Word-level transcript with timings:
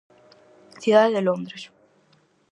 Cidade 0.81 1.13
de 1.15 1.21
Londres. 1.27 1.63